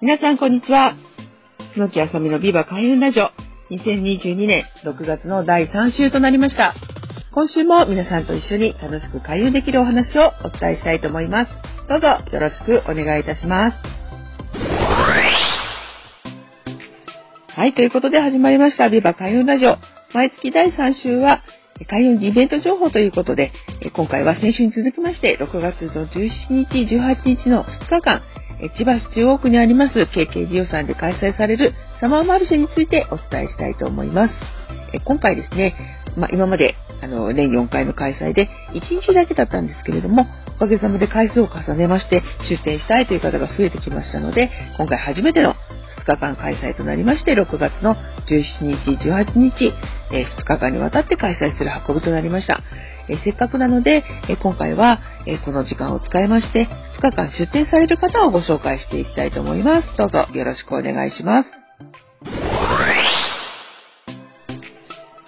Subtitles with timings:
[0.00, 0.94] 皆さんこんにちは。
[1.74, 3.32] 楠木あさみのビバ開運ラジオ
[3.74, 6.72] 2022年6月の第3週となりました。
[7.32, 11.50] 今週も皆さんと一緒に楽しく開運できるお話をお伝えしたいと思います。
[11.88, 13.76] どうぞよろしくお願いいたします。
[17.48, 19.78] はい、ということで始まりました、ビバ開運ラジオ。
[20.14, 21.42] 毎月第3週は、
[21.90, 23.50] 開運イベント情報ということで、
[23.92, 28.22] 今回は先週に続きまして、6月の17日、18日の2日間、
[28.76, 34.34] 千葉市中央区にあります KKD 予算で開催されるサマーマルシェについてお伝えしたいと思います。
[35.04, 35.74] 今回ですね、
[36.16, 45.54] まあ、今まであの年4回の開催で1日だけだったんですけれども、おかげさまで回数を重ねまして出店したいという方が増えてきましたので、今回初めての
[45.98, 47.94] 2日間開催となりまして、6月の
[48.26, 49.72] 17日、18日、
[50.12, 52.62] え2日間にわたって開催する運びとなりました。
[53.08, 59.88] えせっかくなので、え今回は、えこの時間を使いまして、2日間出店される方をご紹介していきたいと思います。
[59.96, 61.48] どうぞよろしくお願いします。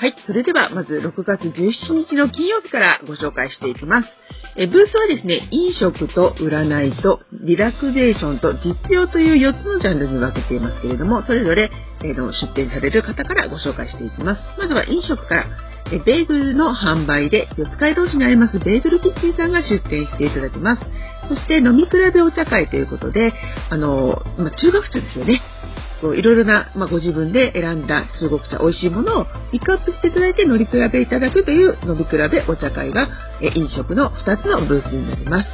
[0.01, 0.14] はい。
[0.27, 4.08] それでは、まず6月17日の金曜日からご紹介していきます。
[4.56, 11.70] えブースはですね、飲食と占いとリラクゼーションと実用という4つのジャンルに分けていますけれども、それぞれ、
[12.03, 14.41] えの出展される方からご紹介していきます。
[14.58, 15.70] まずは飲食から。
[15.92, 20.83] えベーグルの販売で、四街道市にありますベーグルキッチンさんが出店していただきます。
[21.28, 23.33] そして飲み比べお茶会ということで、
[23.70, 25.41] あの、まあ、中学生ですよね。
[26.00, 33.08] こういろいろな、まあ、ご自分で選んだ中国茶、美味しいものをピックアップしていただいて乗り比べいただくという飲み比べお茶会が、
[33.42, 35.48] え飲食の2つのブースになります。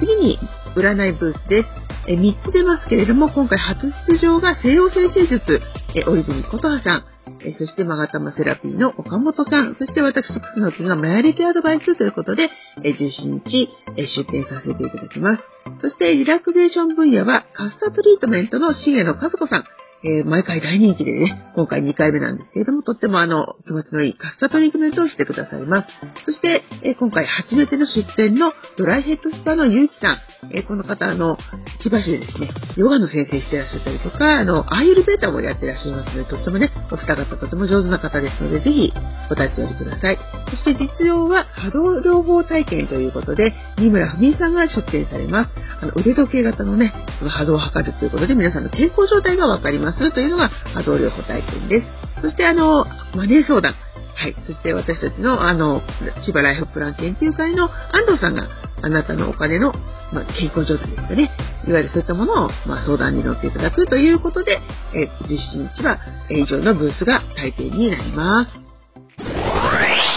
[0.00, 0.38] 次に、
[0.74, 1.68] 占いブースです。
[2.08, 5.60] え3つ出ますけれども、今回初出場が西洋先生術、
[5.94, 7.04] え折泉琴葉さん、
[7.44, 12.50] えそしてマガタマセラピーの岡本さん、そして私、楠の木がマヤ歴アドバイスということで、
[12.82, 15.42] え17日、え出展させていただきます。
[15.80, 19.64] そしてリラクゼーション分野はカッサトリートメントの重野和子さん、
[20.04, 25.88] えー、毎回大人気でね、今回2回目なんですけれども、とってもあの、気持ちのいいカスタトリートメントをしてくださいます。
[26.26, 30.18] そして、えー、今回初めての出展のドライヘッドスパのゆうきさん、
[30.50, 31.38] えー、この方、あの、
[31.82, 38.92] 千葉市でですね、ヨガの先生してらっしゃったりとか、あの、アーユルベータもやってらっしゃいますので、とってもね、お二方とても上手な方ですので、ぜひ
[39.30, 40.18] お立ち寄りください。
[40.50, 45.50] そして実用は波動療法体験ということで、二村文さんが出展されます。
[45.80, 49.91] あの、腕時計型のね、その波動を測るということで、皆さんの健康状態がわかります。
[49.92, 51.86] ますというのが波動療法体験です。
[52.22, 53.74] そしてあの、マネー相談。
[54.14, 54.36] はい。
[54.46, 55.82] そして私たちのあの、
[56.24, 58.48] 千葉ライフプラン研究会の安藤さんが
[58.82, 59.72] あなたのお金の、
[60.12, 61.30] まあ、健康状態ですかね。
[61.66, 64.60] いわゆるそういったものを、まあ、相談に乗っていただくということで、
[64.94, 65.98] え17日は
[66.28, 70.11] 以上のブースが大抵になります。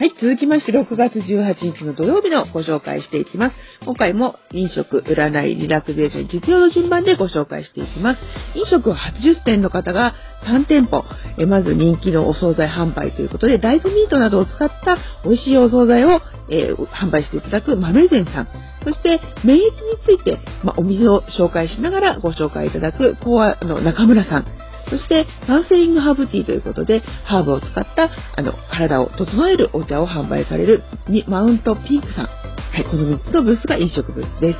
[0.00, 3.56] はい、続きまして6月18日の土曜日のご紹介していきます。
[3.84, 8.20] 今回も飲食、占い、リラクゼーション、実用の順番でご紹介していきます。
[8.54, 10.14] 飲食は80店の方が
[10.46, 11.04] 3店舗、
[11.36, 18.48] えまず人気のお惣菜販売ということで、大豆ミートなどを使った美味しいお惣菜を、えー、販売していただく豆膳さん。
[18.82, 19.68] そして、免疫に
[20.06, 24.69] ついて、まあ、お店を紹介しながらご紹介いただく、コアの中村さん。
[24.90, 30.82] そして、カウンセリングハーブティーということで、ハーブを使った、あの、体を整えるお茶を販売される、
[31.28, 32.26] マウントピークさん。
[32.26, 34.58] はい、この3つのブースが飲食ブースです。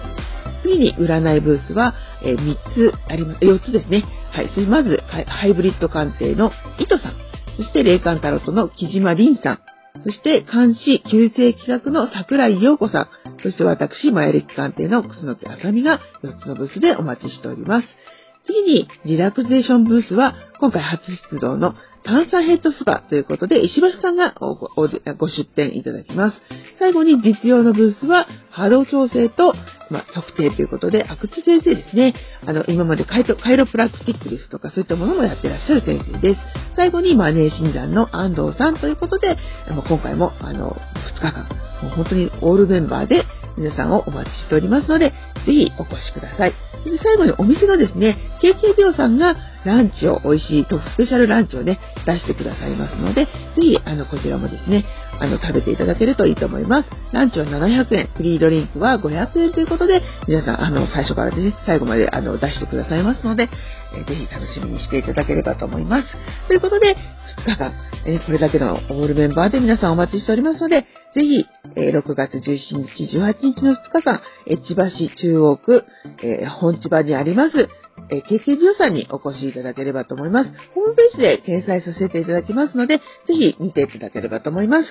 [0.62, 4.04] 次に、占いブースは、え、3つあります、4つですね。
[4.30, 7.12] はい、まず、ハイブリッド鑑定の糸さん。
[7.56, 9.58] そして、霊感タロットの木島凛さん。
[10.04, 13.08] そして、監視旧正企画の桜井陽子さん。
[13.42, 17.86] そして私、前歴鑑定の楠木あさみが4つのブースでお待ちしております。
[18.46, 26.36] 次に、リラクゼーションブースは、今回初出動の炭酸ヘッドスパということで、石橋さんがご出展いただきます。
[26.78, 29.54] 最後に実用のブースは、波動調整と、
[29.90, 32.14] まあ、測定ということで、阿久津先生ですね。
[32.46, 36.40] あの、今までカイカイロプラクティックですとか、そういったものもやってらっしゃる先生です。
[36.76, 39.36] 最後に、マネー診断の安藤さんということで、
[39.68, 40.76] 今回も、あの、
[41.14, 41.48] 2日間、
[41.82, 43.24] もう本当にオールメンバーで
[43.56, 45.14] 皆さんをお待ちしておりますので、ぜ
[45.46, 46.52] ひお越しください。
[46.82, 54.86] そして最後にお店のですね、KK ビオさんがランチを、美味しいトップスペシャルランチをね、出してくださいますので、ぜひ、あの、こちらもですね、
[55.18, 56.88] あの、食べていただけるといいと思います。
[57.12, 63.50] ランチは700円、フリードリンクは500円ということで、皆さん、あの、最初からね、最後まで、あの、出してくださいますので、
[63.94, 66.08] え、ぜひ楽しみにしていただければと思います。
[66.46, 66.96] ということで、
[67.46, 67.72] 2日間、
[68.06, 71.44] え、これだけのオールメンバーで皆さんお待ちしておりますので、ぜひ、
[71.76, 75.84] えー、6月17日、18日の2日間、え千葉市中央区、
[76.22, 77.68] え本千葉にあります、
[78.10, 80.50] え、KK ジオさんにお越しいただければと思います。
[80.74, 83.02] ホームページで掲載させていただきますので、ぜ
[83.34, 84.88] ひ見ていただければと思います。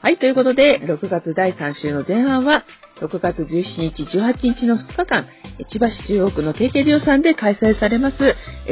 [0.00, 2.64] はい、ということで、6月第3週の前半は、
[3.02, 5.26] 6月17日、18日の2日間、
[5.68, 8.16] 千葉市中央区の KK 寮さんで開催されます、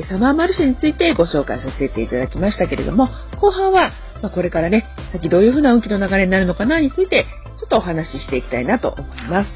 [0.09, 3.09] サマーマルシェについてご紹介させていただきましたけれども、
[3.41, 3.91] 後半は、
[4.23, 7.27] まあ、これからね、先どういうふうな運気の流れになるのかなについて、
[7.59, 9.49] ちょっとお話ししていきたいなと思います。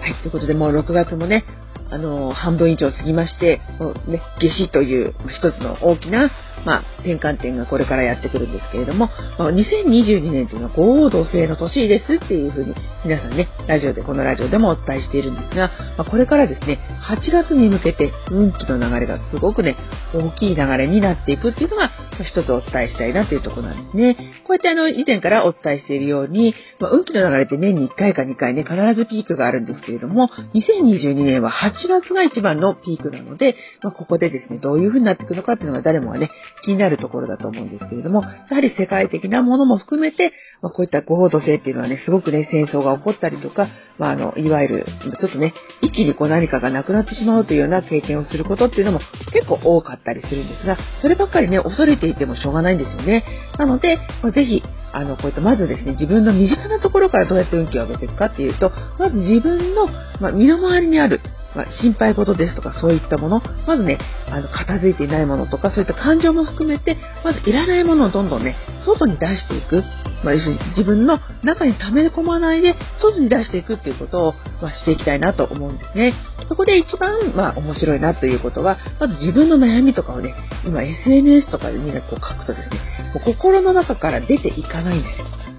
[0.00, 1.44] はい、ということでもう6月もね、
[1.92, 6.30] あの、半分以上過ぎまして、もうね、夏至という一つの大きな、
[6.64, 12.74] まあ、転換点がこれからやってくるんですけれども、まあ、2022年というのは合同性の年ですっていうふうに
[13.04, 19.76] 皆さんね、ラジオで、このラジオでもお伝えしているんですが、まあ、これからですね、8月に向けて運気の流れがすごくね、
[20.14, 21.90] 大きい流れになっていくっていうのが、
[22.24, 24.14] 一つお伝えしたいなというところなんですね。
[24.46, 36.30] こうやってあの、以前からお伝えしているように、まあ、運気の流れって年に1回か2回ね、必ずピークがあるんですけれども、2022年は8月が一番のピークなので、まあ、ここでですね、どういう風になっていくのかっていうのが誰もがね、
[36.62, 43.68] 気になるところだと思うんですけれども、やはり世界的なものも含めて、まあ、こういった合同性っていうのはね、すごくね、戦争が起こったりとか、
[43.98, 44.86] まあ、あの、いわゆる、
[45.18, 49.00] ちょっとね、一気にこう何かがなくなってしまうというような経験をすることっていうのも
[49.32, 53.24] 結構多かったりするんですが、そればっかりね、恐れていてもしょうがないんですよね。
[53.58, 54.62] なので、まあ、ぜひ、
[54.92, 59.86] あの、こういった、まずですね、自分の身近なところからどうやって運気を上げていくかっていうと、まず自分の、
[60.20, 61.20] まあ、身の回りにある、
[61.54, 69.82] まあ、心配事ですとかそういったもの、まずね、あの、片付いていないものとか、そういった感情も含めて、まずいらないものをどんどんね、外に出していく。
[70.24, 76.14] まあ、要するに自分の中に溜め込まないで、外に出していくっていうことを、まあ、していきたいなと思うんですね。
[76.48, 80.34] そこで一番、まあ、面白いなということは、まず自分の悩みとかをね、
[80.64, 82.80] 今 SNS とかでみんなこう書くとですね、
[83.14, 85.08] もう心の中から出ていかないんで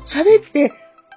[0.05, 0.17] す。
[0.17, 0.71] 喋って、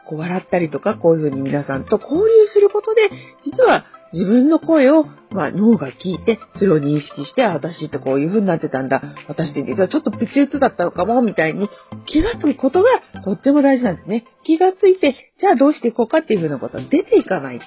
[0.07, 3.11] こう笑ったりとか、こういうふうに皆さんと交流することで、
[3.45, 9.03] 実は自分の声を、まあ、脳が聞いて、それを認識して、あ、私ってこういう風になってたんだ。
[9.29, 11.69] 私って実はちょっとプチ打つだったのかも、みたいに
[12.07, 14.25] 気がつくことがとっても大事なんですね。
[14.45, 17.65] 気がついて、じゃあどうしていこうかっていう風なことは出ていかないと。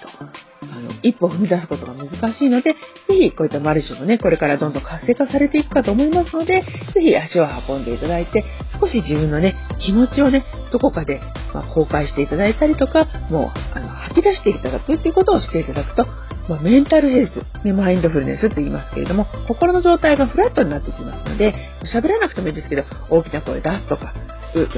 [0.72, 2.78] あの、一歩踏み出すことが難しいので、ぜ
[3.10, 6.62] ひこういったマルシュもね、これからどんどん活性化されていくかと思いますので、
[6.94, 8.46] ぜひ足を運んでいただいて、
[8.80, 11.22] 少し自分のね、気持ちをね、どこかで、
[11.54, 16.06] まあ、公開していただいたりとか、もう、あの、吐き出していただくっていうことをしていただくと、
[16.48, 21.54] まあ、メンタルヘルス、ね、マインドフルネスって言いますけれども、心の状態がフラットになってきますので、
[21.94, 24.14] 喋らなくてもいいですけど、大きな声出すとか、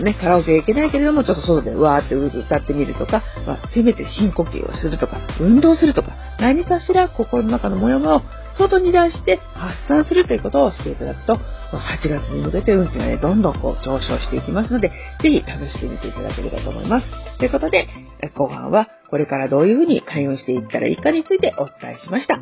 [0.03, 8.21] ね、カラオケ行けないけれども、ちょっと外でわーって歌ってみるとか、まあ、せめて深呼吸をするとか、運動するとか、何かしら心の中のモヤモヤを
[8.57, 11.39] 外に出して発散するということをしていただくと、8
[12.09, 17.09] 月に向けて運気がね、どんどんこう上昇していきますので、ぜひ試してみていただければと思います。
[17.38, 17.88] ということで、
[18.35, 22.39] 後半はこれからどういうふうに開運していったらいいかについてお伝えしました。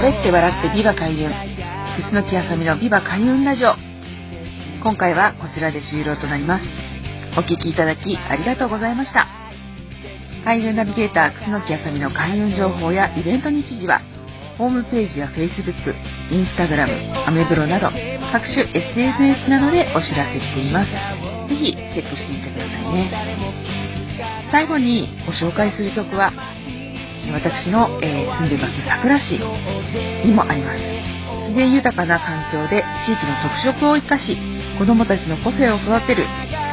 [0.00, 1.28] 喋って笑ってビバ開運。
[1.28, 3.74] 楠木あさみのビバ開運ラジオ。
[4.82, 6.64] 今回はこちらで終了となります。
[7.36, 9.28] お聴きいただきありがとうございました。
[10.42, 14.00] 開運ナビゲーター楠木あさみの開運情報やイベント日時は、
[14.56, 15.94] ホームページや Facebook、
[16.32, 17.90] Instagram、アメブロなど
[18.32, 20.90] 各種 SNS などでお知らせしています。
[21.46, 24.48] ぜひチェックしてみてくださいね。
[24.50, 26.32] 最後にご紹介する曲は
[27.32, 29.38] 私の、えー、住んでいます桜市
[30.24, 30.78] にもあります。
[31.50, 34.36] 自然豊かな環境で地域の特色を生かし、
[34.78, 36.24] 子どもたちの個性を育てる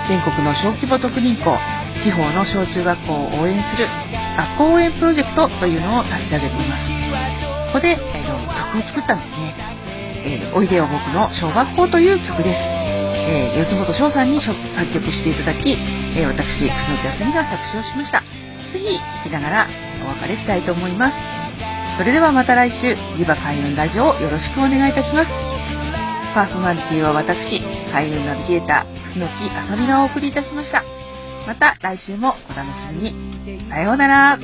[0.08, 1.58] 全国の小規模特任校、
[2.04, 3.88] 地方の小中学校を応援する
[4.38, 6.86] 学校応援プロジェクトというのを立ち上げています。
[7.74, 8.28] ここで、えー、
[8.72, 9.56] 曲を作ったんですね。
[10.24, 12.60] えー、おいでよ僕の小学校という曲です。
[13.30, 14.56] えー、四本翔さんに作
[14.94, 15.72] 曲していただき、
[16.16, 18.22] えー、私、楠木あさみが作詞をしました。
[18.72, 19.68] ぜひ聴きながら
[20.04, 21.16] お別れしたいと思います。
[21.98, 25.30] それではまた来週、リバ開運ラジオをよろしくお願いいたします。
[26.34, 27.62] パーソナリティは私、
[27.92, 30.84] 開運ナビゲーター、楠木あさみがお送りいたしました。
[31.48, 33.70] また来週もお楽しみに。
[33.70, 34.38] さようなら。